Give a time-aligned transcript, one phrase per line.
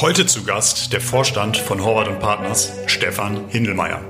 [0.00, 4.00] Heute zu Gast der Vorstand von Horvath und Partners, Stefan Hindelmeier.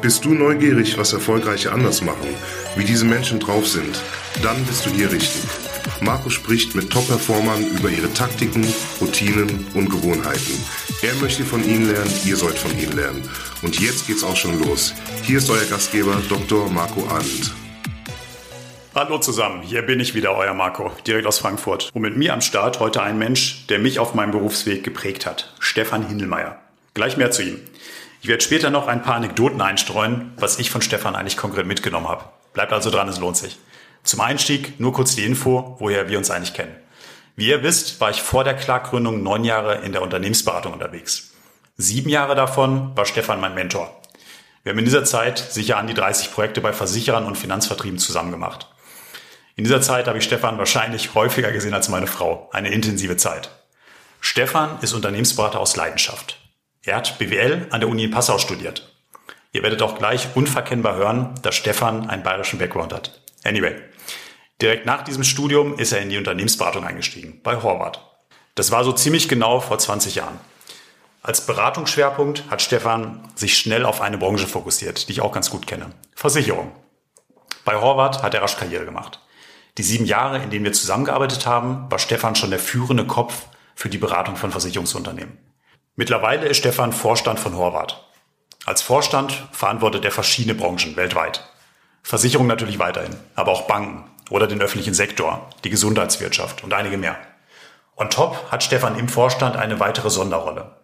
[0.00, 2.28] Bist du neugierig, was Erfolgreiche anders machen,
[2.76, 4.00] wie diese Menschen drauf sind?
[4.42, 5.42] Dann bist du hier richtig.
[6.00, 8.64] Marco spricht mit Top-Performern über ihre Taktiken,
[9.00, 10.64] Routinen und Gewohnheiten.
[11.02, 13.28] Er möchte von ihnen lernen, ihr sollt von ihnen lernen.
[13.62, 14.94] Und jetzt geht's auch schon los.
[15.24, 16.70] Hier ist euer Gastgeber Dr.
[16.70, 17.52] Marco Arndt.
[18.96, 21.90] Hallo zusammen, hier bin ich wieder, euer Marco, direkt aus Frankfurt.
[21.94, 25.52] Und mit mir am Start heute ein Mensch, der mich auf meinem Berufsweg geprägt hat,
[25.58, 26.60] Stefan Hindelmeier.
[26.94, 27.58] Gleich mehr zu ihm.
[28.22, 32.06] Ich werde später noch ein paar Anekdoten einstreuen, was ich von Stefan eigentlich konkret mitgenommen
[32.06, 32.26] habe.
[32.52, 33.58] Bleibt also dran, es lohnt sich.
[34.04, 36.76] Zum Einstieg nur kurz die Info, woher wir uns eigentlich kennen.
[37.34, 41.34] Wie ihr wisst, war ich vor der Clark-Gründung neun Jahre in der Unternehmensberatung unterwegs.
[41.76, 44.00] Sieben Jahre davon war Stefan mein Mentor.
[44.62, 48.30] Wir haben in dieser Zeit sicher an die 30 Projekte bei Versicherern und Finanzvertrieben zusammen
[48.30, 48.68] gemacht.
[49.56, 52.48] In dieser Zeit habe ich Stefan wahrscheinlich häufiger gesehen als meine Frau.
[52.52, 53.50] Eine intensive Zeit.
[54.20, 56.40] Stefan ist Unternehmensberater aus Leidenschaft.
[56.82, 58.92] Er hat BWL an der Uni in Passau studiert.
[59.52, 63.22] Ihr werdet auch gleich unverkennbar hören, dass Stefan einen bayerischen Background hat.
[63.44, 63.76] Anyway,
[64.60, 68.00] direkt nach diesem Studium ist er in die Unternehmensberatung eingestiegen, bei Horvath.
[68.56, 70.40] Das war so ziemlich genau vor 20 Jahren.
[71.22, 75.66] Als Beratungsschwerpunkt hat Stefan sich schnell auf eine Branche fokussiert, die ich auch ganz gut
[75.66, 75.90] kenne.
[76.14, 76.72] Versicherung.
[77.64, 79.20] Bei Horvath hat er rasch Karriere gemacht.
[79.76, 83.88] Die sieben Jahre, in denen wir zusammengearbeitet haben, war Stefan schon der führende Kopf für
[83.88, 85.38] die Beratung von Versicherungsunternehmen.
[85.96, 88.04] Mittlerweile ist Stefan Vorstand von Horvath.
[88.66, 91.48] Als Vorstand verantwortet er verschiedene Branchen weltweit.
[92.02, 97.16] Versicherung natürlich weiterhin, aber auch Banken oder den öffentlichen Sektor, die Gesundheitswirtschaft und einige mehr.
[97.96, 100.76] On top hat Stefan im Vorstand eine weitere Sonderrolle.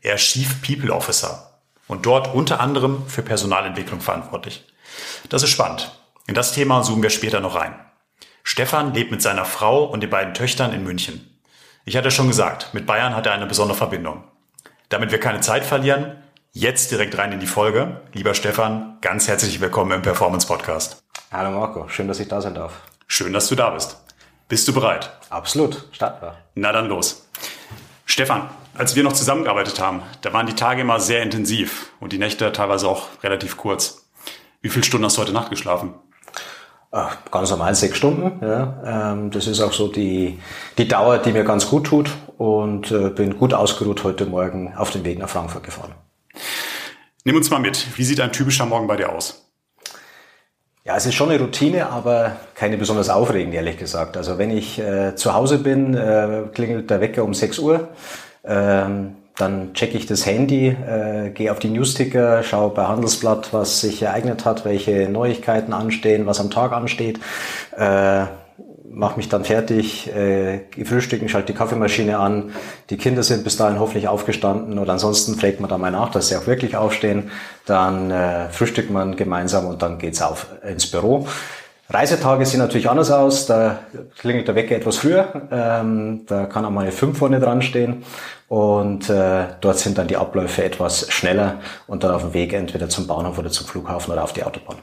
[0.00, 4.64] Er ist Chief People Officer und dort unter anderem für Personalentwicklung verantwortlich.
[5.28, 5.98] Das ist spannend.
[6.26, 7.74] In das Thema zoomen wir später noch rein.
[8.50, 11.38] Stefan lebt mit seiner Frau und den beiden Töchtern in München.
[11.84, 14.24] Ich hatte schon gesagt, mit Bayern hat er eine besondere Verbindung.
[14.88, 16.16] Damit wir keine Zeit verlieren,
[16.54, 18.00] jetzt direkt rein in die Folge.
[18.14, 21.04] Lieber Stefan, ganz herzlich willkommen im Performance Podcast.
[21.30, 22.72] Hallo Marco, schön, dass ich da sein darf.
[23.06, 24.02] Schön, dass du da bist.
[24.48, 25.12] Bist du bereit?
[25.28, 26.38] Absolut, starten wir.
[26.54, 27.28] Na dann los.
[28.06, 32.18] Stefan, als wir noch zusammengearbeitet haben, da waren die Tage immer sehr intensiv und die
[32.18, 34.08] Nächte teilweise auch relativ kurz.
[34.62, 35.96] Wie viele Stunden hast du heute Nacht geschlafen?
[36.90, 38.44] Ach, ganz normal sechs Stunden.
[38.44, 39.12] Ja.
[39.12, 40.38] Ähm, das ist auch so die,
[40.78, 44.90] die Dauer, die mir ganz gut tut und äh, bin gut ausgeruht heute Morgen auf
[44.90, 45.92] den Weg nach Frankfurt gefahren.
[47.24, 47.98] Nimm uns mal mit.
[47.98, 49.44] Wie sieht ein typischer Morgen bei dir aus?
[50.84, 54.16] Ja, es ist schon eine Routine, aber keine besonders aufregende, ehrlich gesagt.
[54.16, 57.88] Also wenn ich äh, zu Hause bin, äh, klingelt der Wecker um 6 Uhr.
[58.44, 63.80] Ähm, dann checke ich das Handy, äh, gehe auf die Newsticker, schaue bei Handelsblatt, was
[63.80, 67.20] sich ereignet hat, welche Neuigkeiten anstehen, was am Tag ansteht.
[67.76, 68.24] Äh,
[68.90, 72.50] mache mich dann fertig, äh, frühstücken, schalte die Kaffeemaschine an.
[72.90, 76.28] Die Kinder sind bis dahin hoffentlich aufgestanden oder ansonsten fragt man dann mal nach, dass
[76.28, 77.30] sie auch wirklich aufstehen.
[77.64, 81.28] Dann äh, frühstückt man gemeinsam und dann geht's auf ins Büro.
[81.90, 83.46] Reisetage sehen natürlich anders aus.
[83.46, 83.78] Da
[84.18, 85.48] klingelt der Wecker etwas früher.
[85.50, 88.04] Ähm, da kann auch mal eine 5 vorne dran stehen.
[88.48, 92.88] Und äh, dort sind dann die Abläufe etwas schneller und dann auf dem Weg entweder
[92.88, 94.76] zum Bahnhof oder zum Flughafen oder auf die Autobahn.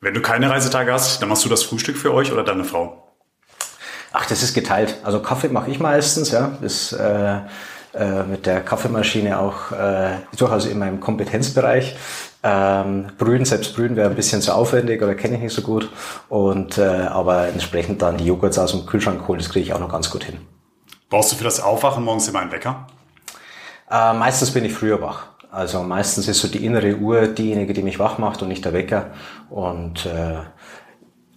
[0.00, 3.06] Wenn du keine Reisetage hast, dann machst du das Frühstück für euch oder deine Frau?
[4.12, 4.96] Ach, das ist geteilt.
[5.02, 6.52] Also Kaffee mache ich meistens, ja.
[6.60, 7.40] Das äh,
[7.92, 11.96] äh, mit der Kaffeemaschine auch äh, durchaus in meinem Kompetenzbereich.
[12.42, 15.90] Ähm, brühen, selbst brühen wäre ein bisschen zu aufwendig oder kenne ich nicht so gut.
[16.28, 19.80] Und äh, aber entsprechend dann die Joghurts aus dem Kühlschrank holen, das kriege ich auch
[19.80, 20.38] noch ganz gut hin.
[21.10, 22.86] Brauchst du für das Aufwachen morgens immer einen Wecker?
[23.90, 25.26] Äh, meistens bin ich früher wach.
[25.50, 28.72] Also meistens ist so die innere Uhr diejenige, die mich wach macht und nicht der
[28.72, 29.10] Wecker.
[29.50, 30.38] Und äh,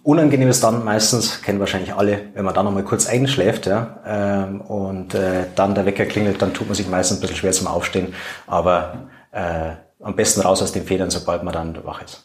[0.04, 4.60] unangenehm ist dann meistens, kennen wahrscheinlich alle, wenn man dann nochmal kurz einschläft ja, ähm,
[4.60, 7.66] und äh, dann der Wecker klingelt, dann tut man sich meistens ein bisschen schwer zum
[7.66, 8.14] Aufstehen.
[8.46, 9.72] Aber äh,
[10.04, 12.24] am besten raus aus den Federn, sobald man dann wach ist.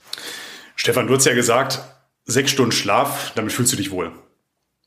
[0.76, 1.80] Stefan, du hast ja gesagt,
[2.26, 4.12] sechs Stunden Schlaf, damit fühlst du dich wohl.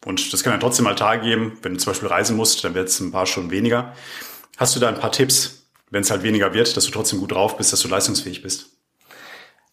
[0.05, 2.75] Und das kann ja trotzdem mal Tage geben, wenn du zum Beispiel reisen musst, dann
[2.75, 3.95] wird es ein paar Stunden weniger.
[4.57, 7.33] Hast du da ein paar Tipps, wenn es halt weniger wird, dass du trotzdem gut
[7.33, 8.71] drauf bist, dass du leistungsfähig bist?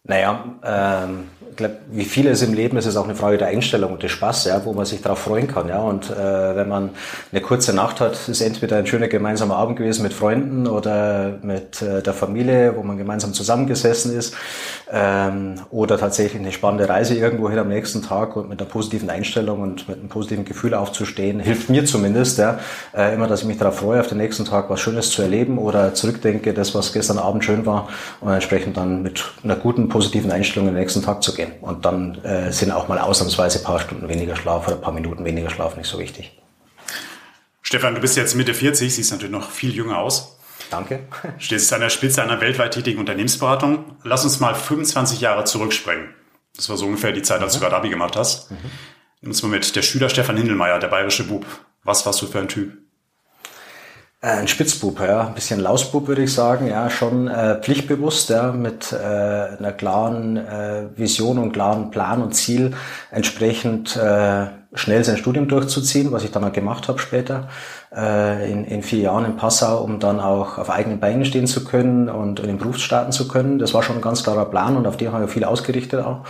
[0.04, 3.92] Naja, ähm, ich glaube, wie vieles im Leben ist es auch eine Frage der Einstellung
[3.92, 5.68] und des Spaß, ja, wo man sich darauf freuen kann.
[5.68, 5.78] Ja.
[5.78, 6.90] Und äh, wenn man
[7.32, 11.82] eine kurze Nacht hat, ist entweder ein schöner gemeinsamer Abend gewesen mit Freunden oder mit
[11.82, 14.34] äh, der Familie, wo man gemeinsam zusammengesessen ist,
[14.92, 19.10] ähm, oder tatsächlich eine spannende Reise irgendwo hin am nächsten Tag und mit einer positiven
[19.10, 22.60] Einstellung und mit einem positiven Gefühl aufzustehen, hilft mir zumindest, ja,
[22.96, 25.58] äh, immer, dass ich mich darauf freue, auf den nächsten Tag was Schönes zu erleben
[25.58, 27.88] oder zurückdenke, das, was gestern Abend schön war
[28.20, 31.58] und entsprechend dann mit einer guten, positiven Einstellung den nächsten Tag zu gehen gehen.
[31.60, 34.92] Und dann äh, sind auch mal ausnahmsweise ein paar Stunden weniger Schlaf oder ein paar
[34.92, 36.38] Minuten weniger Schlaf nicht so wichtig.
[37.62, 40.38] Stefan, du bist jetzt Mitte 40, siehst natürlich noch viel jünger aus.
[40.70, 41.00] Danke.
[41.38, 43.96] Stehst an der Spitze einer weltweit tätigen Unternehmensberatung.
[44.02, 46.14] Lass uns mal 25 Jahre zurückspringen.
[46.56, 47.58] Das war so ungefähr die Zeit, als mhm.
[47.58, 48.50] du gerade Abi gemacht hast.
[48.50, 48.56] Mhm.
[49.20, 49.76] Nimm uns mal mit.
[49.76, 51.46] Der Schüler Stefan Hindelmeier, der bayerische Bub.
[51.84, 52.76] Was warst du für ein Typ?
[54.22, 58.52] Äh, ein Spitzbub, ja, ein bisschen Lausbub würde ich sagen, ja, schon äh, pflichtbewusst, ja,
[58.52, 62.74] mit äh, einer klaren äh, Vision und klaren Plan und Ziel
[63.10, 67.48] entsprechend äh, schnell sein Studium durchzuziehen, was ich dann auch gemacht habe später
[67.96, 71.64] äh, in, in vier Jahren in Passau, um dann auch auf eigenen Beinen stehen zu
[71.64, 73.58] können und in den Beruf starten zu können.
[73.58, 76.26] Das war schon ein ganz klarer Plan und auf den habe ich viel ausgerichtet auch.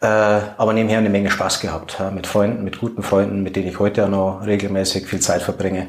[0.00, 3.68] Äh, aber nebenher eine Menge Spaß gehabt, ja, mit Freunden, mit guten Freunden, mit denen
[3.68, 5.88] ich heute auch noch regelmäßig viel Zeit verbringe.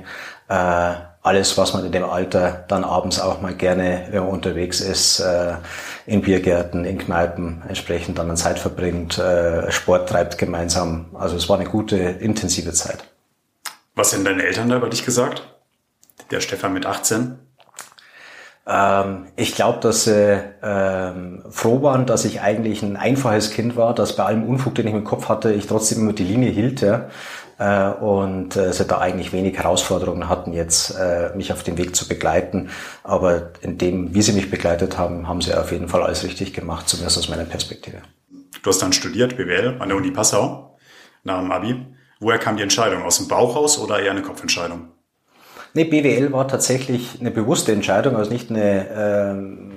[0.49, 0.93] Äh,
[1.25, 5.19] alles, was man in dem Alter dann abends auch mal gerne, wenn man unterwegs ist,
[5.19, 5.55] äh,
[6.05, 11.07] in Biergärten, in Kneipen entsprechend dann Zeit verbringt, äh, Sport treibt gemeinsam.
[11.15, 13.05] Also es war eine gute, intensive Zeit.
[13.95, 15.41] Was haben deine Eltern da über dich gesagt?
[16.29, 17.39] Der Stefan mit 18?
[18.67, 23.95] Ähm, ich glaube, dass sie ähm, froh waren, dass ich eigentlich ein einfaches Kind war,
[23.95, 26.81] dass bei allem Unfug, den ich im Kopf hatte, ich trotzdem immer die Linie hielt.
[26.81, 27.09] Ja
[27.57, 31.95] äh, und äh, sie da eigentlich wenig Herausforderungen hatten, jetzt äh, mich auf den Weg
[31.95, 32.69] zu begleiten.
[33.03, 36.53] Aber in dem, wie sie mich begleitet haben, haben sie auf jeden Fall alles richtig
[36.53, 37.97] gemacht, zumindest aus meiner Perspektive.
[38.61, 40.77] Du hast dann studiert, BWL, an der Uni Passau,
[41.23, 41.85] nach dem Abi.
[42.19, 43.03] Woher kam die Entscheidung?
[43.03, 44.87] Aus dem Bauch raus oder eher eine Kopfentscheidung?
[45.73, 49.74] Nee, BWL war tatsächlich eine bewusste Entscheidung, also nicht eine ähm,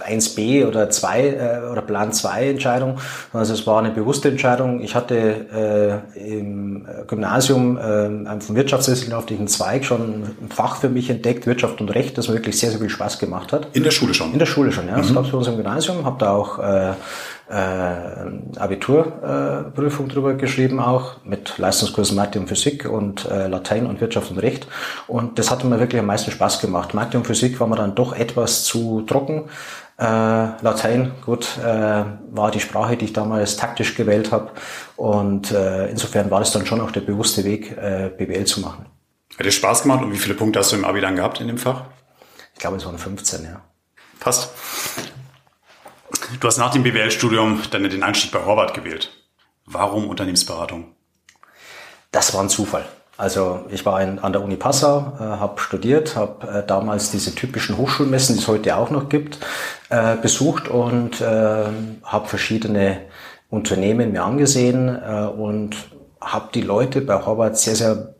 [0.00, 2.98] 1b oder 2 äh, oder Plan 2 Entscheidung.
[3.32, 4.80] Also es war eine bewusste Entscheidung.
[4.80, 11.46] Ich hatte äh, im Gymnasium äh, vom wirtschaftswissenschaftlichen Zweig schon ein Fach für mich entdeckt,
[11.46, 13.68] Wirtschaft und Recht, das mir wirklich sehr, sehr viel Spaß gemacht hat.
[13.74, 14.32] In der Schule schon?
[14.32, 14.96] In der Schule schon, ja.
[14.96, 15.02] Mhm.
[15.02, 16.04] Das gab es bei uns im Gymnasium.
[16.04, 16.92] Habe da auch äh,
[17.50, 24.00] äh, Abiturprüfung äh, drüber geschrieben auch mit Leistungskursen Mathe und Physik und äh, Latein und
[24.00, 24.66] Wirtschaft und Recht
[25.06, 26.94] und das hat mir wirklich am meisten Spaß gemacht.
[26.94, 29.44] Mathe und Physik war mir dann doch etwas zu trocken.
[29.98, 34.50] Äh, Latein, gut, äh, war die Sprache, die ich damals taktisch gewählt habe
[34.96, 38.86] und äh, insofern war das dann schon auch der bewusste Weg, äh, BWL zu machen.
[39.38, 41.48] Hat dir Spaß gemacht und wie viele Punkte hast du im Abi dann gehabt in
[41.48, 41.84] dem Fach?
[42.54, 43.60] Ich glaube, es waren 15, ja.
[44.20, 44.50] Passt.
[46.40, 49.10] Du hast nach dem BWL-Studium dann den Einstieg bei Horvath gewählt.
[49.64, 50.84] Warum Unternehmensberatung?
[52.12, 52.84] Das war ein Zufall.
[53.16, 57.34] Also ich war in, an der Uni Passau, äh, habe studiert, habe äh, damals diese
[57.34, 59.38] typischen Hochschulmessen, die es heute auch noch gibt,
[59.88, 61.64] äh, besucht und äh,
[62.04, 63.06] habe verschiedene
[63.48, 65.76] Unternehmen mir angesehen äh, und
[66.20, 68.14] habe die Leute bei Horvath sehr, sehr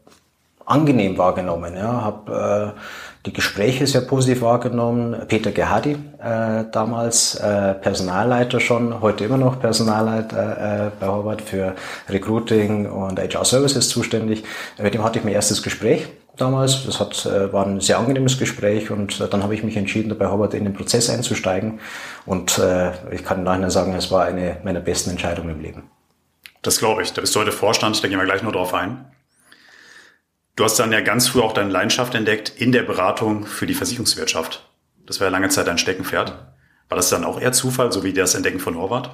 [0.65, 1.77] angenehm wahrgenommen.
[1.77, 2.81] Ja, habe äh,
[3.29, 5.15] die Gespräche sehr positiv wahrgenommen.
[5.29, 11.75] Peter Gerhardi, äh, damals äh, Personalleiter schon, heute immer noch Personalleiter äh, bei Horvath für
[12.09, 14.45] Recruiting und HR Services zuständig.
[14.83, 16.09] Mit dem hatte ich mein erstes Gespräch
[16.39, 16.87] damals.
[16.87, 20.17] Das hat, äh, war ein sehr angenehmes Gespräch und äh, dann habe ich mich entschieden,
[20.17, 21.81] bei Horvath in den Prozess einzusteigen.
[22.25, 25.91] Und äh, ich kann im sagen, es war eine meiner besten Entscheidungen im Leben.
[26.63, 27.13] Das glaube ich.
[27.13, 29.05] Da bist du heute Vorstand, da gehen wir gleich noch drauf ein.
[30.59, 33.75] Du hast dann ja ganz früh auch deine Leidenschaft entdeckt in der Beratung für die
[33.75, 34.69] Versicherungswirtschaft.
[35.07, 36.31] Das war ja lange Zeit dein Steckenpferd.
[36.89, 39.09] War das dann auch eher Zufall, so wie das Entdecken von Horvath?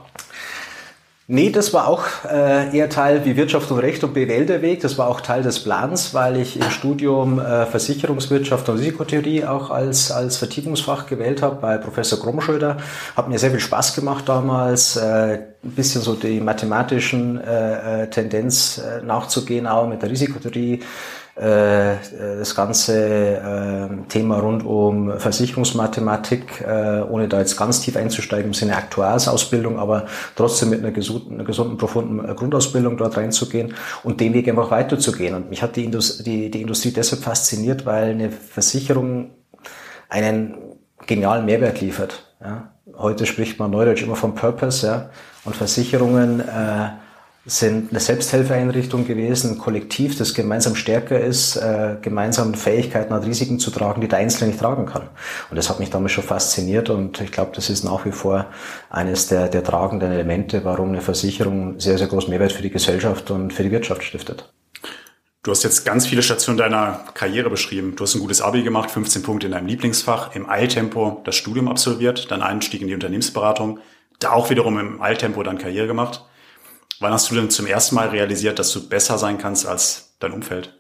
[1.27, 4.81] Nee, das war auch äh, eher Teil wie Wirtschaft und Recht und BWL der Weg.
[4.81, 9.69] Das war auch Teil des Plans, weil ich im Studium äh, Versicherungswirtschaft und Risikotheorie auch
[9.69, 12.79] als, als Vertiefungsfach gewählt habe bei Professor Gromschöder.
[13.17, 18.07] Hat mir sehr viel Spaß gemacht damals, äh, ein bisschen so die mathematischen äh, äh
[18.09, 20.81] Tendenz äh, nachzugehen, auch mit der Risikotheorie
[21.37, 28.55] das ganze äh, Thema rund um Versicherungsmathematik, äh, ohne da jetzt ganz tief einzusteigen im
[28.55, 33.75] Sinne Aktuarsausbildung, aber trotzdem mit einer gesunden, einer gesunden, profunden Grundausbildung dort reinzugehen
[34.05, 35.35] und den Weg einfach weiterzugehen.
[35.35, 39.31] Und mich hat die, Indust die, die Industrie deshalb fasziniert, weil eine Versicherung
[40.09, 40.57] einen
[41.07, 42.33] genialen Mehrwert liefert.
[42.41, 42.71] Ja.
[42.97, 45.11] Heute spricht man neudeutsch immer vom Purpose, ja,
[45.45, 46.91] und Versicherungen äh,
[47.47, 53.59] sind eine Selbsthilfeeinrichtung gewesen, ein Kollektiv, das gemeinsam stärker ist, äh, gemeinsam Fähigkeiten und Risiken
[53.59, 55.09] zu tragen, die der Einzelne nicht tragen kann.
[55.51, 58.47] Und das hat mich damals schon fasziniert und ich glaube, das ist nach wie vor
[58.89, 63.31] eines der, der tragenden Elemente, warum eine Versicherung sehr, sehr großen Mehrwert für die Gesellschaft
[63.31, 64.51] und für die Wirtschaft stiftet.
[65.43, 67.97] Du hast jetzt ganz viele Stationen deiner Karriere beschrieben.
[67.97, 71.69] Du hast ein gutes Abi gemacht, 15 Punkte in deinem Lieblingsfach, im Eiltempo das Studium
[71.69, 73.81] absolviert, dann Einstieg in die Unternehmensberatung,
[74.21, 76.25] da auch wiederum im Eiltempo dann Karriere gemacht.
[77.05, 80.33] Wann hast du denn zum ersten Mal realisiert, dass du besser sein kannst als dein
[80.33, 80.73] Umfeld?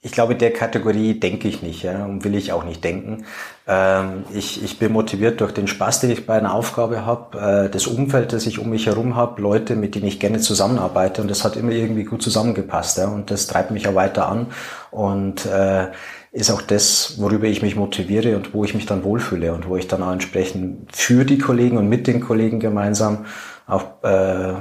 [0.00, 3.26] Ich glaube, der Kategorie denke ich nicht ja, und will ich auch nicht denken.
[3.66, 7.68] Ähm, ich, ich bin motiviert durch den Spaß, den ich bei einer Aufgabe habe, äh,
[7.68, 11.30] das Umfeld, das ich um mich herum habe, Leute, mit denen ich gerne zusammenarbeite und
[11.30, 14.46] das hat immer irgendwie gut zusammengepasst ja, und das treibt mich auch weiter an
[14.90, 15.88] und äh,
[16.32, 19.76] ist auch das, worüber ich mich motiviere und wo ich mich dann wohlfühle und wo
[19.76, 23.26] ich dann auch entsprechend für die Kollegen und mit den Kollegen gemeinsam
[23.66, 24.58] auch äh, äh,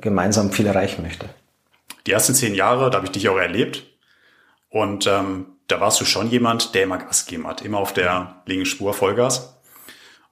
[0.00, 1.28] gemeinsam viel erreichen möchte.
[2.06, 3.84] Die ersten zehn Jahre, da habe ich dich auch erlebt
[4.70, 8.42] und ähm, da warst du schon jemand, der immer Gas gegeben hat, immer auf der
[8.46, 9.56] linken Spur Vollgas.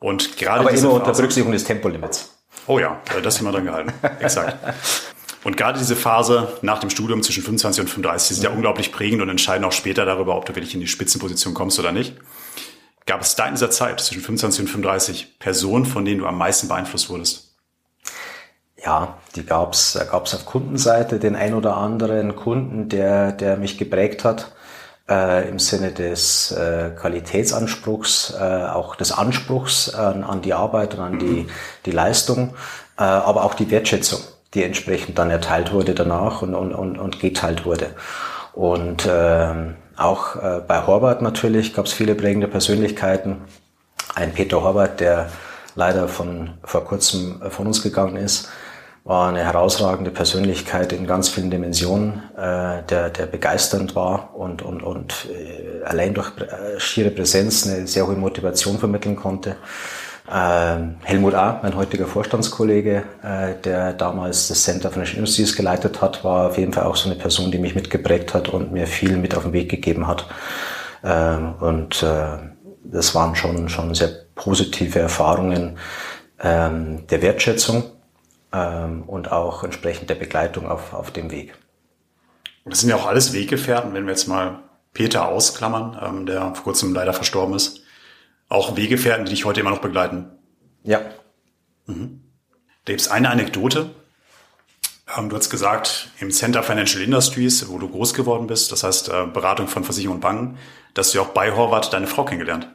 [0.00, 2.35] Und gerade Aber immer unter Berücksichtigung des Tempolimits.
[2.67, 3.93] Oh ja, das sind wir dran gehalten.
[4.21, 4.57] Exakt.
[5.45, 9.23] Und gerade diese Phase nach dem Studium zwischen 25 und 35 ist ja unglaublich prägend
[9.23, 12.16] und entscheiden auch später darüber, ob du wirklich in die Spitzenposition kommst oder nicht.
[13.07, 16.37] Gab es da in dieser Zeit zwischen 25 und 35 Personen, von denen du am
[16.37, 17.54] meisten beeinflusst wurdest?
[18.85, 23.78] Ja, die gab's, da gab's auf Kundenseite den ein oder anderen Kunden, der, der mich
[23.78, 24.52] geprägt hat
[25.09, 31.00] äh, im Sinne des äh, Qualitätsanspruchs, äh, auch des Anspruchs an, an die Arbeit und
[31.00, 31.47] an die,
[31.87, 32.54] die Leistung,
[32.99, 34.21] äh, aber auch die Wertschätzung,
[34.55, 37.90] die entsprechend dann erteilt wurde danach und, und, und, und geteilt wurde.
[38.52, 39.55] Und äh,
[39.97, 43.43] auch äh, bei Horvath natürlich gab es viele prägende Persönlichkeiten.
[44.14, 45.28] Ein Peter Horvath, der
[45.75, 48.49] leider von vor kurzem von uns gegangen ist,
[49.05, 54.83] war eine herausragende Persönlichkeit in ganz vielen Dimensionen, äh, der, der begeisternd war und, und,
[54.83, 59.57] und äh, allein durch äh, schiere Präsenz eine sehr hohe Motivation vermitteln konnte.
[60.30, 66.23] Ähm, Helmut A., mein heutiger Vorstandskollege, äh, der damals das Center Financial Industries geleitet hat,
[66.23, 69.16] war auf jeden Fall auch so eine Person, die mich mitgeprägt hat und mir viel
[69.16, 70.26] mit auf den Weg gegeben hat.
[71.02, 72.38] Ähm, und äh,
[72.85, 75.78] das waren schon, schon sehr positive Erfahrungen
[76.40, 77.85] ähm, der Wertschätzung
[78.50, 81.52] und auch entsprechend der Begleitung auf, auf dem Weg.
[82.64, 84.61] Das sind ja auch alles Weggefährten, wenn wir jetzt mal
[84.94, 87.77] Peter ausklammern, der vor kurzem leider verstorben ist.
[88.49, 90.26] Auch Weggefährten, die dich heute immer noch begleiten.
[90.85, 91.00] Ja.
[91.87, 92.21] Mhm.
[92.85, 93.90] Da gibt es eine Anekdote.
[95.17, 99.09] Ähm, du hast gesagt, im Center Financial Industries, wo du groß geworden bist, das heißt
[99.09, 100.59] äh, Beratung von Versicherungen und Banken,
[100.95, 102.69] dass du auch bei Horvath deine Frau kennengelernt.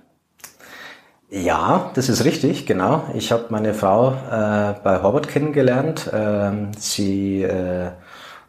[1.29, 3.09] Ja, das ist richtig, genau.
[3.15, 6.09] Ich habe meine Frau äh, bei Horvath kennengelernt.
[6.13, 7.89] Ähm, sie äh,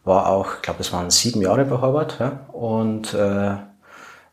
[0.05, 2.19] war auch, ich glaube, es waren sieben Jahre bei Horvath.
[2.21, 2.41] Ja?
[2.53, 3.57] Und äh,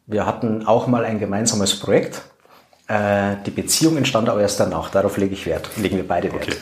[0.06, 2.24] wir hatten auch mal ein gemeinsames Projekt.
[2.92, 4.90] Äh, die Beziehung entstand aber erst danach.
[4.90, 5.70] Darauf lege ich Wert.
[5.78, 6.44] Legen wir beide Wert.
[6.44, 6.58] Okay.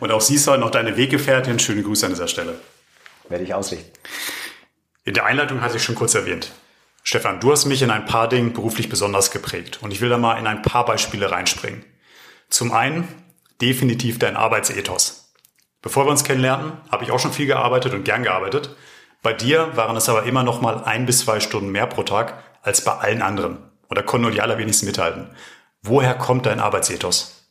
[0.00, 1.58] Und auch sie ist heute noch deine Weggefährtin.
[1.58, 2.56] Schöne Grüße an dieser Stelle.
[3.30, 3.90] Werde ich ausrichten.
[5.04, 6.52] In der Einleitung hatte ich schon kurz erwähnt.
[7.02, 10.18] Stefan, du hast mich in ein paar Dingen beruflich besonders geprägt und ich will da
[10.18, 11.82] mal in ein paar Beispiele reinspringen.
[12.50, 13.08] Zum einen
[13.62, 15.32] definitiv dein Arbeitsethos.
[15.80, 18.76] Bevor wir uns kennenlernten, habe ich auch schon viel gearbeitet und gern gearbeitet.
[19.22, 22.42] Bei dir waren es aber immer noch mal ein bis zwei Stunden mehr pro Tag
[22.60, 23.58] als bei allen anderen.
[23.88, 25.28] Oder konnten nur die allerwenigsten mithalten.
[25.86, 27.44] Woher kommt dein Arbeitsethos?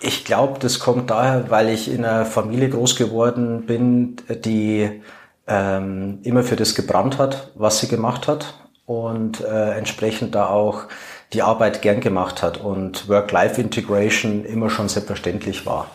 [0.00, 5.00] Ich glaube, das kommt daher, weil ich in einer Familie groß geworden bin, die
[5.46, 8.54] ähm, immer für das gebrannt hat, was sie gemacht hat
[8.86, 10.88] und äh, entsprechend da auch
[11.32, 15.92] die Arbeit gern gemacht hat und Work-Life-Integration immer schon selbstverständlich war.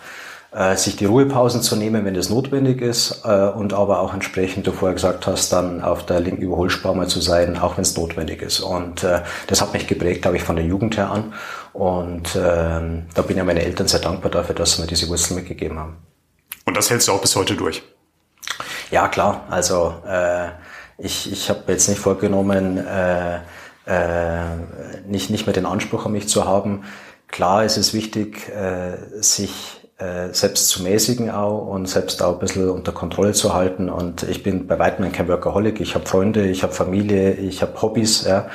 [0.55, 4.65] Äh, sich die Ruhepausen zu nehmen, wenn es notwendig ist äh, und aber auch entsprechend,
[4.65, 7.97] du vorher gesagt hast, dann auf der linken Überholspur mal zu sein, auch wenn es
[7.97, 8.61] notwendig ist.
[8.61, 11.33] Und äh, das hat mich geprägt, glaube ich, von der Jugend her an.
[11.73, 15.35] Und äh, da bin ja meine Eltern sehr dankbar dafür, dass sie mir diese Wurzeln
[15.35, 15.97] mitgegeben haben.
[16.63, 17.83] Und das hältst du auch bis heute durch?
[18.91, 19.43] Ja, klar.
[19.49, 20.51] Also äh,
[20.97, 23.39] ich, ich habe jetzt nicht vorgenommen, äh,
[23.87, 24.55] äh,
[25.05, 26.85] nicht, nicht mehr den Anspruch an mich zu haben.
[27.27, 32.39] Klar ist es wichtig, äh, sich äh, selbst zu mäßigen auch und selbst auch ein
[32.39, 33.89] bisschen unter Kontrolle zu halten.
[33.89, 35.79] Und ich bin bei weitem kein Workaholic.
[35.79, 38.25] Ich habe Freunde, ich habe Familie, ich habe Hobbys.
[38.25, 38.49] Ja.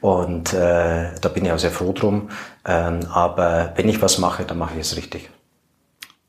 [0.00, 2.30] Und äh, da bin ich auch sehr froh drum.
[2.66, 5.30] Ähm, aber wenn ich was mache, dann mache ich es richtig.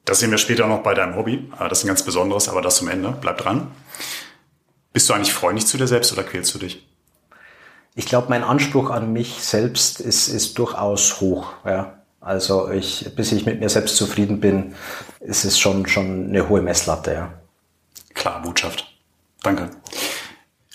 [0.06, 1.50] Das sehen wir später noch bei deinem Hobby.
[1.60, 3.15] Äh, das ist ein ganz besonderes, aber das zum Ende.
[3.20, 3.72] Bleib dran.
[4.94, 6.88] Bist du eigentlich freundlich zu dir selbst oder quälst du dich?
[7.96, 11.53] Ich glaube, mein Anspruch an mich selbst ist, ist durchaus hoch.
[11.65, 12.00] Ja.
[12.22, 14.75] Also ich, bis ich mit mir selbst zufrieden bin,
[15.20, 17.13] ist es schon, schon eine hohe Messlatte.
[17.13, 17.34] Ja.
[18.13, 18.86] Klar, Botschaft.
[19.42, 19.72] Danke.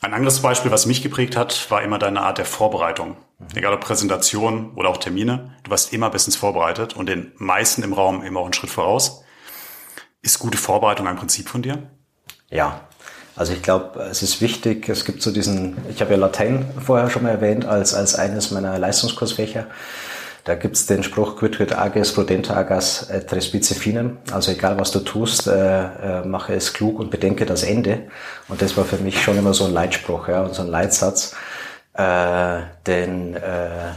[0.03, 3.17] Ein anderes Beispiel, was mich geprägt hat, war immer deine Art der Vorbereitung.
[3.38, 3.47] Mhm.
[3.55, 5.55] Egal ob Präsentation oder auch Termine.
[5.62, 9.23] Du warst immer bestens vorbereitet und den meisten im Raum immer auch einen Schritt voraus.
[10.23, 11.91] Ist gute Vorbereitung ein Prinzip von dir?
[12.50, 12.81] Ja.
[13.37, 17.11] Also ich glaube, es ist wichtig, es gibt so diesen, ich habe ja Latein vorher
[17.11, 19.67] schon mal erwähnt, als, als eines meiner Leistungskursfächer.
[20.47, 24.19] Da gibt's den Spruch quid quid agas prudenta agas et respice finem.
[24.31, 28.05] Also egal was du tust, äh, äh, mache es klug und bedenke das Ende.
[28.47, 31.35] Und das war für mich schon immer so ein Leitspruch ja, und so ein Leitsatz.
[31.95, 33.91] Äh, denn äh,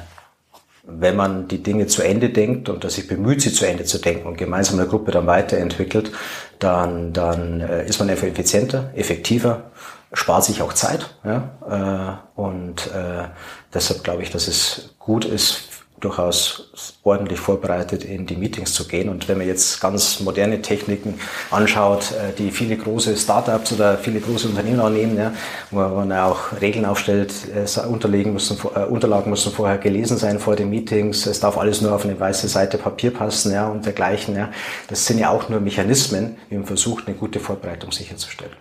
[0.88, 4.28] wenn man die Dinge zu Ende denkt und sich bemüht, sie zu Ende zu denken
[4.28, 6.12] und gemeinsam in der Gruppe dann weiterentwickelt,
[6.58, 9.70] dann, dann äh, ist man einfach effizienter, effektiver,
[10.14, 11.16] spart sich auch Zeit.
[11.24, 12.20] Ja?
[12.36, 13.28] Äh, und äh,
[13.72, 15.69] deshalb glaube ich, dass es gut ist,
[16.00, 19.10] durchaus ordentlich vorbereitet in die Meetings zu gehen.
[19.10, 21.20] Und wenn man jetzt ganz moderne Techniken
[21.52, 25.34] anschaut, äh, die viele große Startups oder viele große Unternehmen annehmen, ja,
[25.72, 30.56] wo man auch Regeln aufstellt, äh, unterlegen müssen, äh, Unterlagen müssen vorher gelesen sein vor
[30.56, 34.36] den Meetings, es darf alles nur auf eine weiße Seite Papier passen ja, und dergleichen.
[34.36, 34.50] Ja.
[34.88, 38.56] Das sind ja auch nur Mechanismen, wie man versucht, eine gute Vorbereitung sicherzustellen.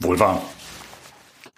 [0.00, 0.42] Wohl wahr.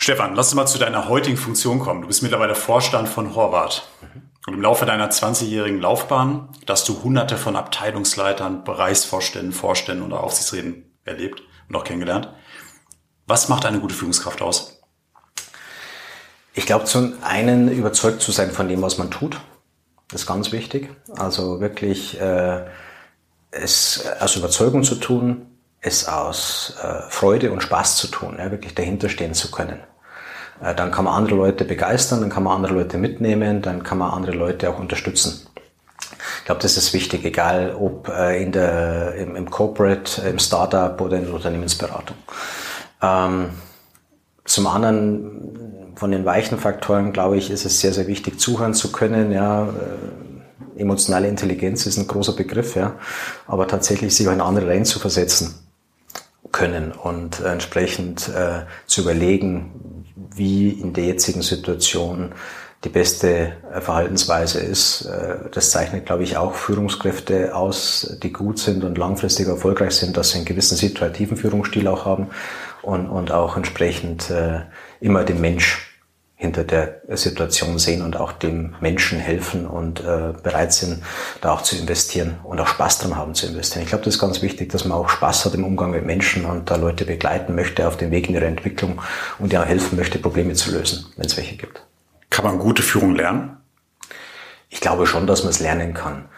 [0.02, 2.00] Stefan, lass uns mal zu deiner heutigen Funktion kommen.
[2.00, 3.86] Du bist mittlerweile Vorstand von Horvath.
[4.00, 4.29] Mhm.
[4.46, 10.96] Und im Laufe deiner 20-jährigen Laufbahn, dass du hunderte von Abteilungsleitern, Bereichsvorständen, Vorständen oder Aufsichtsräten
[11.04, 12.28] erlebt und auch kennengelernt.
[13.26, 14.80] Was macht eine gute Führungskraft aus?
[16.54, 19.40] Ich glaube, zum einen überzeugt zu sein von dem, was man tut.
[20.08, 20.88] Das ist ganz wichtig.
[21.16, 22.66] Also wirklich äh,
[23.50, 25.46] es aus Überzeugung zu tun,
[25.80, 29.80] es aus äh, Freude und Spaß zu tun, ja, wirklich dahinter stehen zu können.
[30.62, 33.98] Äh, dann kann man andere Leute begeistern, dann kann man andere Leute mitnehmen, dann kann
[33.98, 35.46] man andere Leute auch unterstützen.
[36.38, 41.00] Ich glaube, das ist wichtig, egal ob äh, in der, im, im Corporate, im Startup
[41.00, 42.16] oder in der Unternehmensberatung.
[43.02, 43.50] Ähm,
[44.44, 48.90] zum anderen von den weichen Faktoren, glaube ich, ist es sehr, sehr wichtig, zuhören zu
[48.90, 49.32] können.
[49.32, 52.94] Ja, äh, emotionale Intelligenz ist ein großer Begriff, ja,
[53.46, 55.54] aber tatsächlich sich in andere Reihen zu versetzen
[56.52, 59.99] können und entsprechend äh, zu überlegen,
[60.34, 62.32] wie in der jetzigen Situation
[62.84, 65.02] die beste äh, Verhaltensweise ist.
[65.02, 70.16] Äh, das zeichnet, glaube ich, auch Führungskräfte aus, die gut sind und langfristig erfolgreich sind,
[70.16, 72.28] dass sie einen gewissen situativen Führungsstil auch haben
[72.82, 74.60] und, und auch entsprechend äh,
[75.00, 75.89] immer den Mensch
[76.40, 81.02] hinter der Situation sehen und auch dem Menschen helfen und äh, bereit sind,
[81.42, 83.82] da auch zu investieren und auch Spaß dran haben zu investieren.
[83.82, 86.46] Ich glaube, das ist ganz wichtig, dass man auch Spaß hat im Umgang mit Menschen
[86.46, 89.02] und da Leute begleiten möchte auf dem Weg in ihrer Entwicklung
[89.38, 91.84] und ja helfen möchte, Probleme zu lösen, wenn es welche gibt.
[92.30, 93.58] Kann man gute Führung lernen?
[94.70, 96.30] Ich glaube schon, dass man es lernen kann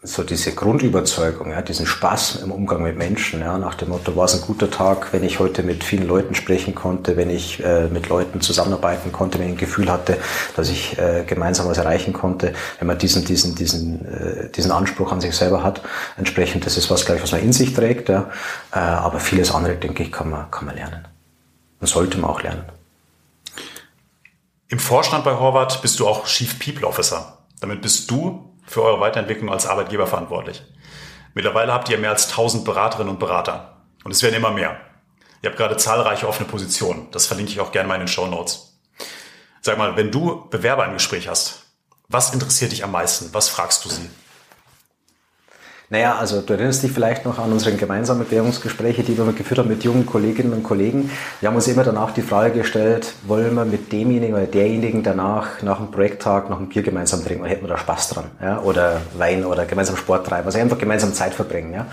[0.00, 4.26] so diese Grundüberzeugung, ja, diesen Spaß im Umgang mit Menschen, ja, nach dem Motto, war
[4.26, 7.88] es ein guter Tag, wenn ich heute mit vielen Leuten sprechen konnte, wenn ich äh,
[7.88, 10.18] mit Leuten zusammenarbeiten konnte, wenn ich ein Gefühl hatte,
[10.54, 15.10] dass ich äh, gemeinsam was erreichen konnte, wenn man diesen, diesen, diesen, äh, diesen Anspruch
[15.10, 15.82] an sich selber hat,
[16.16, 18.30] entsprechend, das ist was, glaube ich, was man in sich trägt, ja,
[18.72, 21.08] äh, aber vieles andere, denke ich, kann man, kann man lernen.
[21.80, 22.62] Und sollte man auch lernen.
[24.68, 27.38] Im Vorstand bei Horvath bist du auch Chief People Officer.
[27.60, 30.62] Damit bist du für eure Weiterentwicklung als Arbeitgeber verantwortlich.
[31.34, 33.76] Mittlerweile habt ihr mehr als 1000 Beraterinnen und Berater.
[34.04, 34.80] Und es werden immer mehr.
[35.42, 37.08] Ihr habt gerade zahlreiche offene Positionen.
[37.12, 38.80] Das verlinke ich auch gerne mal in den Show Notes.
[39.60, 41.64] Sag mal, wenn du Bewerber im Gespräch hast,
[42.08, 43.32] was interessiert dich am meisten?
[43.34, 44.08] Was fragst du sie?
[45.90, 49.70] Naja, also du erinnerst dich vielleicht noch an unsere gemeinsamen Bewerbungsgespräche, die wir geführt haben
[49.70, 51.10] mit jungen Kolleginnen und Kollegen.
[51.40, 55.62] Wir haben uns immer danach die Frage gestellt, wollen wir mit demjenigen oder derjenigen danach
[55.62, 58.24] nach dem Projekttag noch ein Bier gemeinsam trinken oder hätten wir da Spaß dran?
[58.42, 58.60] Ja?
[58.60, 61.72] Oder Wein oder gemeinsam Sport treiben, also einfach gemeinsam Zeit verbringen.
[61.72, 61.86] Ja?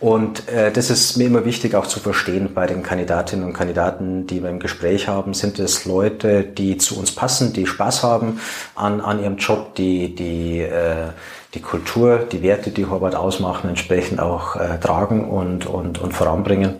[0.00, 4.26] Und äh, das ist mir immer wichtig auch zu verstehen bei den Kandidatinnen und Kandidaten,
[4.26, 5.32] die wir im Gespräch haben.
[5.32, 8.38] Sind es Leute, die zu uns passen, die Spaß haben
[8.74, 11.08] an, an ihrem Job, die, die äh,
[11.54, 16.76] die Kultur, die Werte, die Horvath ausmachen, entsprechend auch äh, tragen und, und, und voranbringen.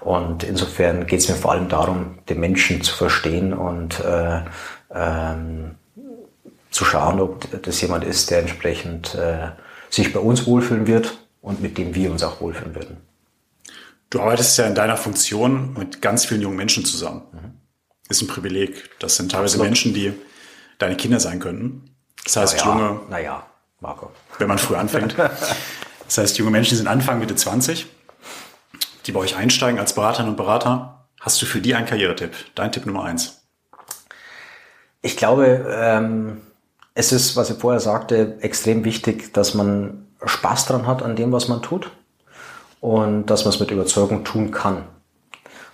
[0.00, 4.40] Und insofern geht es mir vor allem darum, den Menschen zu verstehen und äh,
[4.92, 5.76] ähm,
[6.70, 9.48] zu schauen, ob das jemand ist, der entsprechend äh,
[9.90, 12.96] sich bei uns wohlfühlen wird und mit dem wir uns auch wohlfühlen würden.
[14.10, 17.22] Du arbeitest ja in deiner Funktion mit ganz vielen jungen Menschen zusammen.
[17.32, 17.52] Mhm.
[18.08, 18.90] Ist ein Privileg.
[19.00, 19.66] Das sind teilweise Absolut.
[19.66, 20.14] Menschen, die
[20.78, 21.94] deine Kinder sein könnten.
[22.24, 23.00] Das heißt, naja, junge.
[23.10, 23.46] Naja,
[23.80, 24.10] Marco.
[24.38, 25.16] Wenn man früh anfängt.
[25.18, 27.86] Das heißt, junge Menschen sind Anfang, Mitte 20,
[29.06, 31.06] die bei euch einsteigen als Beraterinnen und Berater.
[31.20, 32.32] Hast du für die einen Karrieretipp?
[32.54, 33.42] Dein Tipp Nummer eins.
[35.00, 36.40] Ich glaube, ähm,
[36.94, 41.30] es ist, was ich vorher sagte, extrem wichtig, dass man Spaß dran hat an dem,
[41.30, 41.90] was man tut
[42.80, 44.84] und dass man es mit Überzeugung tun kann.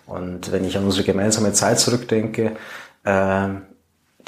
[0.07, 2.57] Und wenn ich an unsere gemeinsame Zeit zurückdenke,
[3.05, 3.49] äh,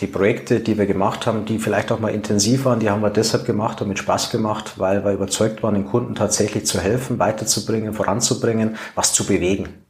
[0.00, 3.11] die Projekte, die wir gemacht haben, die vielleicht auch mal intensiv waren, die haben wir
[3.11, 7.18] deshalb gemacht und mit Spaß gemacht, weil wir überzeugt waren, den Kunden tatsächlich zu helfen,
[7.18, 9.86] weiterzubringen, voranzubringen, was zu bewegen.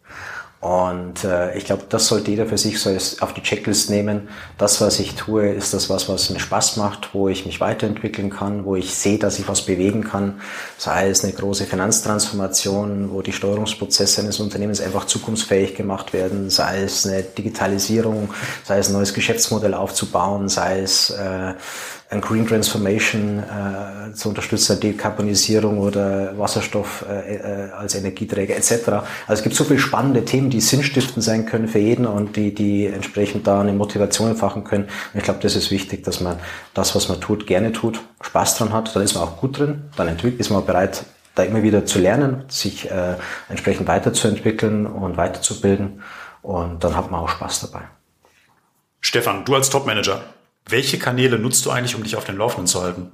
[0.60, 2.90] Und äh, ich glaube, das sollte jeder für sich so
[3.20, 4.28] auf die Checklist nehmen.
[4.56, 8.30] Das, was ich tue, ist das was, was mir Spaß macht, wo ich mich weiterentwickeln
[8.30, 10.40] kann, wo ich sehe, dass ich was bewegen kann.
[10.78, 16.82] Sei es eine große Finanztransformation, wo die Steuerungsprozesse eines Unternehmens einfach zukunftsfähig gemacht werden, sei
[16.82, 18.30] es eine Digitalisierung,
[18.64, 21.52] sei es ein neues Geschäftsmodell aufzubauen, sei es äh,
[22.08, 28.70] ein Green Transformation äh, zu unterstützen, Dekarbonisierung oder Wasserstoff äh, äh, als Energieträger etc.
[29.26, 32.54] Also es gibt so viele spannende Themen, die sinnstiftend sein können für jeden und die,
[32.54, 34.84] die entsprechend da eine Motivation entfachen können.
[34.84, 36.38] Und ich glaube, das ist wichtig, dass man
[36.74, 39.90] das, was man tut, gerne tut, Spaß dran hat, dann ist man auch gut drin,
[39.96, 43.16] dann ist man bereit, da immer wieder zu lernen, sich äh,
[43.48, 46.02] entsprechend weiterzuentwickeln und weiterzubilden
[46.42, 47.84] und dann hat man auch Spaß dabei.
[49.00, 50.22] Stefan, du als Topmanager,
[50.68, 53.10] welche Kanäle nutzt du eigentlich, um dich auf den Laufenden zu halten?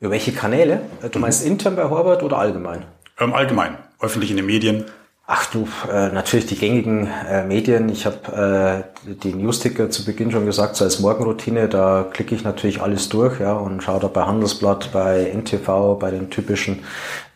[0.00, 0.80] Über welche Kanäle?
[1.12, 1.52] Du meinst mhm.
[1.52, 2.84] intern bei Horvath oder allgemein?
[3.18, 4.84] Ähm, allgemein, öffentlich in den Medien.
[5.24, 7.88] Ach du, äh, natürlich die gängigen äh, Medien.
[7.88, 12.42] Ich habe äh, die Newsticker zu Beginn schon gesagt, so als Morgenroutine, da klicke ich
[12.42, 16.80] natürlich alles durch ja, und schaue da bei Handelsblatt, bei NTV, bei den typischen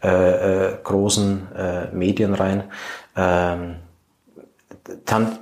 [0.02, 2.64] äh, äh, großen äh, Medien rein.
[3.16, 3.76] Ähm,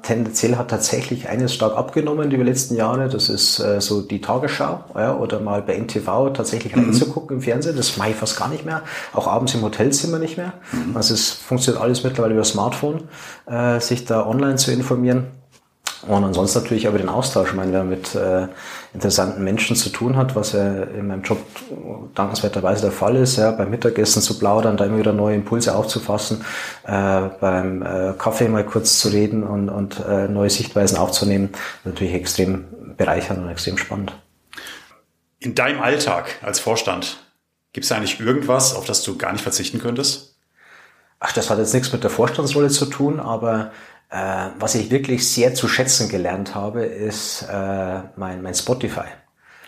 [0.02, 3.08] tendenziell hat tatsächlich eines stark abgenommen die letzten Jahre.
[3.08, 6.84] Das ist äh, so die Tagesschau ja, oder mal bei NTV tatsächlich mhm.
[6.84, 7.76] reinzugucken im Fernsehen.
[7.76, 8.82] Das mache ich fast gar nicht mehr.
[9.12, 10.54] Auch abends im Hotelzimmer nicht mehr.
[10.72, 10.96] Mhm.
[10.96, 13.04] Also es funktioniert alles mittlerweile über Smartphone,
[13.46, 15.26] äh, sich da online zu informieren.
[16.06, 17.50] Und ansonsten natürlich aber den Austausch.
[17.50, 18.48] Ich meine, wer mit äh,
[18.92, 21.38] interessanten Menschen zu tun hat, was ja in meinem Job
[22.14, 26.44] dankenswerterweise der Fall ist, ja, beim Mittagessen zu plaudern, da immer wieder neue Impulse aufzufassen,
[26.86, 31.50] äh, beim äh, Kaffee mal kurz zu reden und, und äh, neue Sichtweisen aufzunehmen,
[31.84, 34.12] natürlich extrem bereichernd und extrem spannend.
[35.38, 37.18] In deinem Alltag als Vorstand,
[37.72, 40.36] gibt es eigentlich irgendwas, auf das du gar nicht verzichten könntest?
[41.20, 43.72] Ach, das hat jetzt nichts mit der Vorstandsrolle zu tun, aber
[44.14, 49.08] äh, was ich wirklich sehr zu schätzen gelernt habe, ist äh, mein, mein Spotify.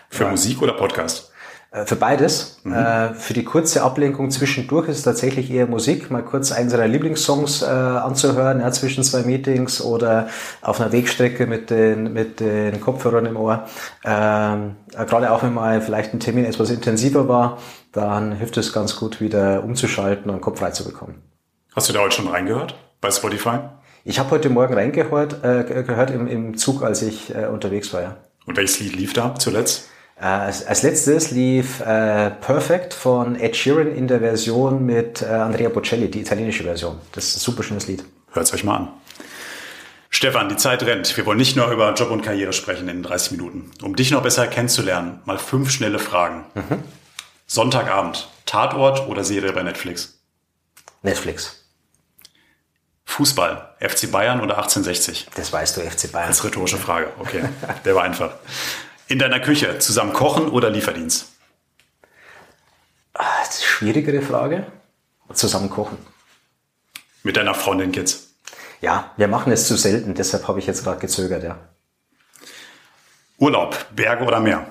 [0.09, 0.29] Für ja.
[0.29, 1.33] Musik oder Podcast?
[1.71, 2.61] Äh, für beides.
[2.63, 2.73] Mhm.
[2.73, 6.87] Äh, für die kurze Ablenkung zwischendurch ist es tatsächlich eher Musik, mal kurz einen seiner
[6.87, 10.29] Lieblingssongs äh, anzuhören, ja, zwischen zwei Meetings oder
[10.61, 13.65] auf einer Wegstrecke mit den, mit den Kopfhörern im Ohr.
[14.05, 17.57] Ähm, äh, Gerade auch wenn mal vielleicht ein Termin etwas intensiver war,
[17.91, 21.21] dann hilft es ganz gut, wieder umzuschalten und den Kopf frei zu bekommen.
[21.75, 23.59] Hast du da heute schon reingehört bei Spotify?
[24.09, 28.01] Ich habe heute Morgen reingehört äh, gehört im, im Zug, als ich äh, unterwegs war.
[28.01, 28.17] Ja.
[28.45, 29.89] Und welches Lied lief da zuletzt?
[30.17, 35.25] Äh, als, als letztes lief äh, Perfect von Ed Sheeran in der Version mit äh,
[35.25, 36.97] Andrea Bocelli, die italienische Version.
[37.11, 38.05] Das ist ein super schönes Lied.
[38.31, 38.87] Hört's euch mal an.
[40.09, 41.17] Stefan, die Zeit rennt.
[41.17, 43.71] Wir wollen nicht nur über Job und Karriere sprechen in 30 Minuten.
[43.83, 46.45] Um dich noch besser kennenzulernen, mal fünf schnelle Fragen.
[46.55, 46.79] Mhm.
[47.45, 50.17] Sonntagabend, Tatort oder Serie bei Netflix?
[51.03, 51.56] Netflix.
[53.07, 55.29] Fußball, FC Bayern oder 1860?
[55.33, 56.27] Das weißt du, FC Bayern.
[56.27, 57.49] Das ist rhetorische Frage, okay.
[57.85, 58.33] Der war einfach.
[59.07, 61.29] In deiner Küche, zusammen kochen oder Lieferdienst?
[63.13, 64.67] Ah, das ist eine schwierigere Frage.
[65.33, 65.97] Zusammen kochen.
[67.23, 68.35] Mit deiner Freundin Kids?
[68.81, 71.57] Ja, wir machen es zu selten, deshalb habe ich jetzt gerade gezögert, ja.
[73.37, 74.67] Urlaub, Berge oder Meer?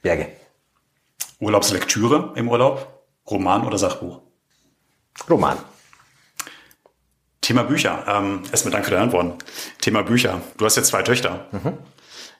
[0.00, 0.28] Berge.
[1.40, 3.04] Urlaubslektüre im Urlaub?
[3.28, 4.22] Roman oder Sachbuch?
[5.28, 5.58] Roman.
[7.46, 8.04] Thema Bücher.
[8.08, 9.34] Ähm, erstmal danke für deine Antworten.
[9.80, 10.40] Thema Bücher.
[10.56, 11.46] Du hast jetzt zwei Töchter.
[11.52, 11.74] Mhm.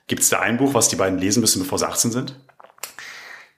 [0.09, 2.37] Gibt es da ein Buch, was die beiden lesen müssen, bevor sie 18 sind?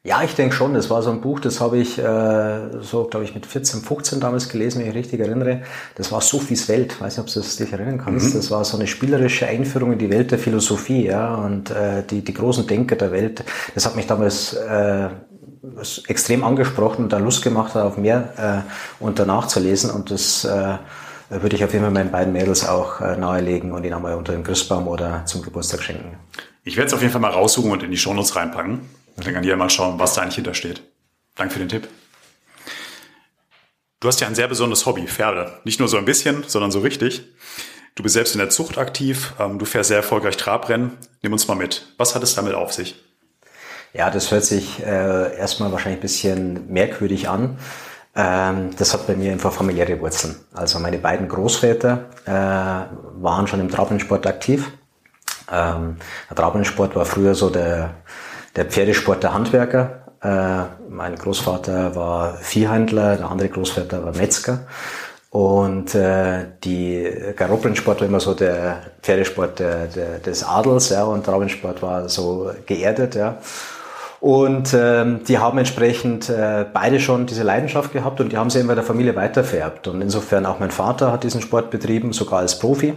[0.04, 0.74] Ja, ich denke schon.
[0.74, 4.20] Das war so ein Buch, das habe ich äh, so, glaube ich, mit 14, 15
[4.20, 5.62] damals gelesen, wenn ich richtig erinnere.
[5.94, 6.92] Das war Sophies Welt.
[6.92, 8.34] Ich weiß nicht, ob du das dich erinnern kannst.
[8.34, 8.38] Mhm.
[8.38, 12.22] Das war so eine spielerische Einführung in die Welt der Philosophie, ja, und äh, die,
[12.22, 13.42] die großen Denker der Welt.
[13.74, 15.08] Das hat mich damals äh,
[16.08, 19.90] extrem angesprochen und da Lust gemacht, auf mehr äh, und danach zu lesen.
[19.90, 20.76] Und das äh,
[21.30, 24.32] würde ich auf jeden Fall meinen beiden Mädels auch äh, nahelegen und ihn einmal unter
[24.32, 26.18] den Christbaum oder zum Geburtstag schenken.
[26.64, 28.80] Ich werde es auf jeden Fall mal raussuchen und in die Shownotes reinpacken.
[29.16, 30.82] Dann kann jeder mal schauen, was da eigentlich hintersteht.
[31.34, 31.88] Danke für den Tipp.
[34.00, 35.60] Du hast ja ein sehr besonderes Hobby, Pferde.
[35.64, 37.24] Nicht nur so ein bisschen, sondern so richtig.
[37.96, 40.92] Du bist selbst in der Zucht aktiv, ähm, du fährst sehr erfolgreich Trabrennen.
[41.22, 41.92] Nimm uns mal mit.
[41.98, 42.94] Was hat es damit auf sich?
[43.92, 47.58] Ja, das hört sich äh, erstmal wahrscheinlich ein bisschen merkwürdig an.
[48.18, 50.34] Ähm, das hat bei mir einfach familiäre Wurzeln.
[50.52, 52.32] Also meine beiden Großväter äh,
[53.22, 54.72] waren schon im Trabellensport aktiv.
[55.50, 57.94] Ähm, der Trabellensport war früher so der,
[58.56, 60.00] der Pferdesport der Handwerker.
[60.20, 64.66] Äh, mein Großvater war Viehhändler, der andere Großvater war Metzger.
[65.30, 71.24] Und äh, die Galopprennsport war immer so der Pferdesport der, der, des Adels, ja, und
[71.24, 73.38] Trabellensport war so geerdet, ja.
[74.20, 78.58] Und ähm, die haben entsprechend äh, beide schon diese Leidenschaft gehabt und die haben sie
[78.58, 79.86] eben bei der Familie weitervererbt.
[79.86, 82.94] Und insofern auch mein Vater hat diesen Sport betrieben, sogar als Profi,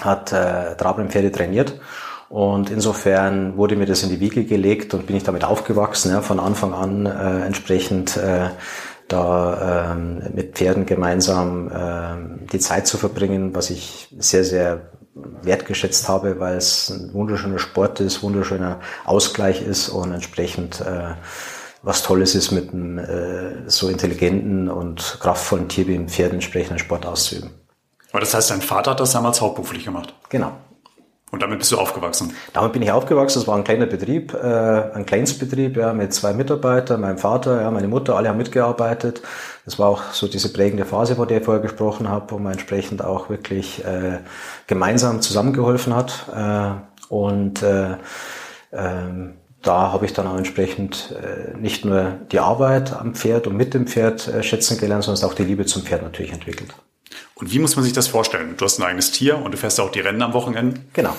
[0.00, 1.80] hat äh, Trabrennpferde trainiert.
[2.28, 6.20] Und insofern wurde mir das in die Wiege gelegt und bin ich damit aufgewachsen, ja,
[6.20, 8.50] von Anfang an äh, entsprechend äh,
[9.06, 16.08] da ähm, mit Pferden gemeinsam ähm, die Zeit zu verbringen, was ich sehr, sehr wertgeschätzt
[16.08, 21.14] habe, weil es ein wunderschöner Sport ist, wunderschöner Ausgleich ist und entsprechend äh,
[21.82, 26.78] was Tolles ist, mit einem äh, so intelligenten und kraftvollen Tier wie einem Pferd entsprechenden
[26.78, 27.50] Sport auszuüben.
[28.10, 30.14] Aber das heißt, dein Vater hat das damals hauptberuflich gemacht?
[30.28, 30.52] Genau.
[31.30, 32.32] Und damit bist du aufgewachsen?
[32.54, 33.40] Damit bin ich aufgewachsen.
[33.40, 37.70] Es war ein kleiner Betrieb, äh, ein Kleinstbetrieb, ja, mit zwei Mitarbeitern, meinem Vater, ja,
[37.70, 39.20] meine Mutter, alle haben mitgearbeitet.
[39.66, 42.52] Das war auch so diese prägende Phase, von der ich vorher gesprochen habe, wo man
[42.52, 44.20] entsprechend auch wirklich äh,
[44.66, 46.26] gemeinsam zusammengeholfen hat.
[46.34, 47.92] Äh, und äh,
[48.70, 53.56] äh, da habe ich dann auch entsprechend äh, nicht nur die Arbeit am Pferd und
[53.56, 56.74] mit dem Pferd äh, schätzen gelernt, sondern auch die Liebe zum Pferd natürlich entwickelt.
[57.38, 58.54] Und wie muss man sich das vorstellen?
[58.56, 60.80] Du hast ein eigenes Tier und du fährst auch die Rennen am Wochenende.
[60.92, 61.14] Genau.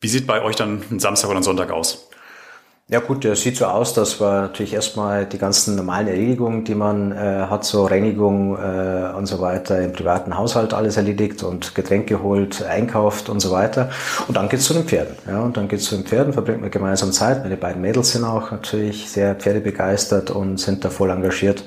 [0.00, 2.08] Wie sieht bei euch dann ein Samstag oder ein Sonntag aus?
[2.88, 6.74] Ja gut, es sieht so aus, dass wir natürlich erstmal die ganzen normalen Erledigungen, die
[6.74, 11.74] man äh, hat, so Reinigung äh, und so weiter, im privaten Haushalt alles erledigt und
[11.74, 13.90] Getränke geholt, einkauft und so weiter.
[14.26, 15.14] Und dann geht's zu den Pferden.
[15.26, 17.44] Ja, und dann geht's zu den Pferden, verbringt man gemeinsam Zeit.
[17.44, 21.64] Meine beiden Mädels sind auch natürlich sehr pferdebegeistert und sind da voll engagiert.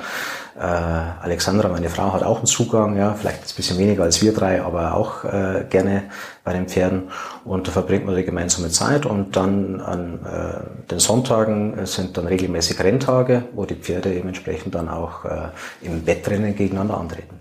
[0.57, 4.33] Äh, Alexandra, meine Frau, hat auch einen Zugang, ja, vielleicht ein bisschen weniger als wir
[4.33, 6.03] drei, aber auch äh, gerne
[6.45, 7.09] bei den Pferden.
[7.43, 9.05] Und da verbringt man die gemeinsame Zeit.
[9.05, 14.75] Und dann an äh, den Sonntagen sind dann regelmäßig Renntage, wo die Pferde eben entsprechend
[14.75, 15.49] dann auch äh,
[15.81, 17.37] im Wettrennen gegeneinander antreten.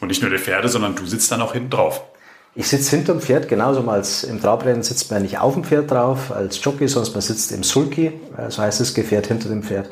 [0.00, 2.02] Und nicht nur die Pferde, sondern du sitzt dann auch hinten drauf.
[2.54, 5.64] Ich sitze hinter dem Pferd, genauso mal als im Trabrennen sitzt man nicht auf dem
[5.64, 9.48] Pferd drauf als Jockey, sondern man sitzt im Sulky, äh, so heißt das Gefährt hinter
[9.48, 9.88] dem Pferd,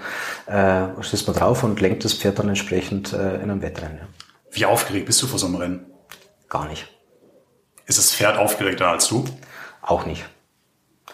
[0.46, 3.98] äh, sitzt man drauf und lenkt das Pferd dann entsprechend äh, in einem Wettrennen.
[3.98, 4.06] Ja.
[4.50, 5.86] Wie aufgeregt bist du vor so einem Rennen?
[6.50, 6.86] Gar nicht.
[7.86, 9.24] Ist das Pferd aufgeregter als du?
[9.80, 10.24] Auch nicht.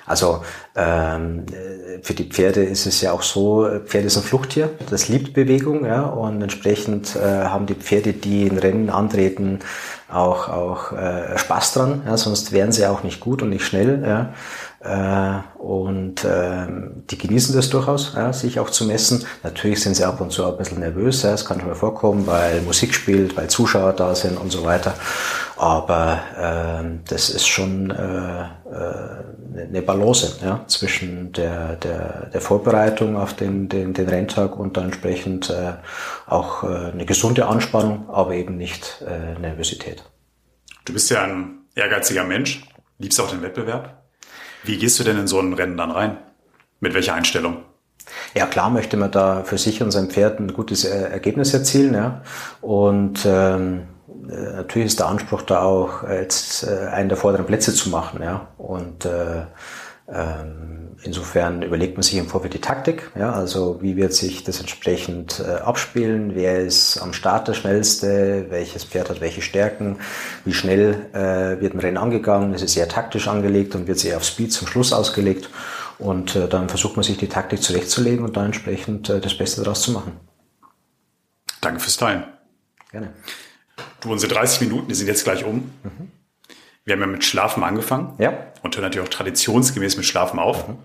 [0.07, 0.45] Also
[0.77, 1.47] ähm,
[2.03, 5.85] für die Pferde ist es ja auch so, Pferd ist ein Fluchttier, das liebt Bewegung,
[5.85, 9.59] ja, und entsprechend äh, haben die Pferde, die in Rennen antreten,
[10.09, 14.03] auch auch äh, Spaß dran, ja, sonst wären sie auch nicht gut und nicht schnell,
[14.07, 14.33] ja.
[14.87, 16.66] Äh, und äh,
[17.11, 19.25] die genießen das durchaus, sich auch zu messen.
[19.42, 22.61] Natürlich sind sie ab und zu ein bisschen nervös, das kann schon mal vorkommen, weil
[22.62, 24.94] Musik spielt, weil Zuschauer da sind und so weiter.
[25.57, 33.35] Aber äh, das ist schon äh, äh, eine Balance zwischen der, der, der Vorbereitung auf
[33.35, 35.53] den, den, den Renntag und dann entsprechend
[36.27, 39.03] auch eine gesunde Anspannung, aber eben nicht
[39.40, 40.05] Nervosität.
[40.85, 42.64] Du bist ja ein ehrgeiziger Mensch,
[42.99, 44.06] liebst auch den Wettbewerb.
[44.64, 46.19] Wie gehst du denn in so ein Rennen dann rein?
[46.81, 47.59] Mit welcher Einstellung?
[48.35, 51.95] Ja, klar möchte man da für sich und sein Pferd ein gutes Ergebnis erzielen.
[51.95, 52.23] Ja.
[52.61, 53.83] Und ähm,
[54.29, 57.90] äh, natürlich ist der Anspruch da auch, äh, jetzt äh, einen der vorderen Plätze zu
[57.90, 58.23] machen.
[58.23, 58.49] Ja.
[58.59, 59.42] Und äh,
[61.03, 63.11] insofern überlegt man sich im Vorfeld die Taktik.
[63.19, 63.33] Ja.
[63.33, 66.35] Also wie wird sich das entsprechend äh, abspielen?
[66.35, 68.47] Wer ist am Start der schnellste?
[68.51, 69.99] Welches Pferd hat welche Stärken?
[70.45, 72.55] Wie schnell äh, wird ein Rennen angegangen?
[72.55, 75.51] Es ist sehr taktisch angelegt und wird sehr auf Speed zum Schluss ausgelegt.
[75.99, 79.62] Und äh, dann versucht man sich die Taktik zurechtzulegen und dann entsprechend äh, das Beste
[79.62, 80.12] daraus zu machen.
[81.61, 82.25] Danke fürs Teilen.
[82.90, 83.12] Gerne.
[84.01, 85.71] Du, unsere 30 Minuten, die sind jetzt gleich um.
[85.83, 86.11] Mhm.
[86.87, 88.14] Wir haben ja mit Schlafen angefangen.
[88.18, 88.33] Ja.
[88.62, 90.68] Und hören natürlich auch traditionsgemäß mit Schlafen auf.
[90.68, 90.79] Mhm.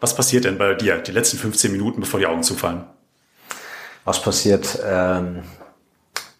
[0.00, 2.84] Was passiert denn bei dir die letzten 15 Minuten, bevor die Augen zufallen?
[4.04, 4.78] Was passiert?
[4.84, 5.44] Ähm,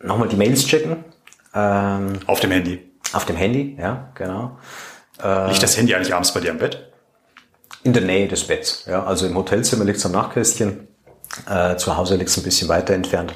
[0.03, 1.05] Nochmal die Mails checken.
[1.55, 2.91] Ähm, auf dem Handy.
[3.13, 4.59] Auf dem Handy, ja, genau.
[5.23, 6.91] Äh, liegt das Handy eigentlich abends bei dir am Bett?
[7.85, 8.85] In der Nähe des Betts.
[8.87, 10.89] Ja, also im Hotelzimmer liegt es am Nachtkästchen.
[11.49, 13.35] Äh, zu Hause liegt es ein bisschen weiter entfernt.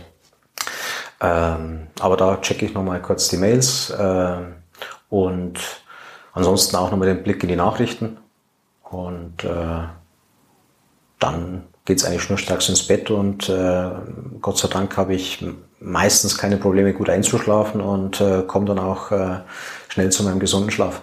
[1.21, 4.39] Ähm, aber da checke ich nochmal kurz die Mails äh,
[5.09, 5.59] und
[6.33, 8.19] ansonsten auch nochmal den Blick in die Nachrichten.
[8.83, 9.85] Und äh,
[11.19, 13.91] dann geht's eigentlich schnurstracks ins Bett und äh,
[14.41, 15.45] Gott sei Dank habe ich
[15.81, 19.41] meistens keine Probleme, gut einzuschlafen und äh, komme dann auch äh,
[19.89, 21.03] schnell zu meinem gesunden Schlaf.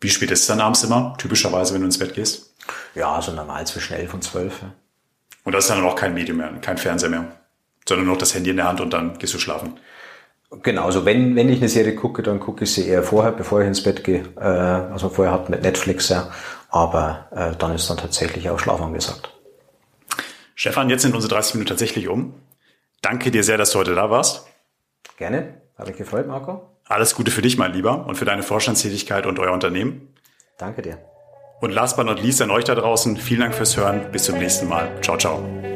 [0.00, 2.54] Wie spät ist es dann abends immer, typischerweise, wenn du ins Bett gehst?
[2.94, 4.62] Ja, so also normal zwischen elf und zwölf.
[5.44, 7.26] Und da ist dann auch kein Medium mehr, kein Fernseher mehr?
[7.88, 9.78] sondern noch das Handy in der Hand und dann gehst du schlafen.
[10.62, 13.60] Genau, also wenn, wenn ich eine Serie gucke, dann gucke ich sie eher vorher, bevor
[13.60, 14.24] ich ins Bett gehe.
[14.36, 16.30] Äh, also vorher hat mit Netflix, ja.
[16.68, 19.32] Aber äh, dann ist dann tatsächlich auch Schlaf angesagt.
[20.54, 22.34] Stefan, jetzt sind unsere 30 Minuten tatsächlich um.
[23.02, 24.46] Danke dir sehr, dass du heute da warst.
[25.18, 25.60] Gerne.
[25.78, 26.62] Habe ich gefreut, Marco.
[26.86, 30.14] Alles Gute für dich, mein Lieber, und für deine Vorstandstätigkeit und euer Unternehmen.
[30.58, 30.98] Danke dir.
[31.60, 34.12] Und last but not least an euch da draußen, vielen Dank fürs Hören.
[34.12, 34.90] Bis zum nächsten Mal.
[35.02, 35.75] Ciao, ciao.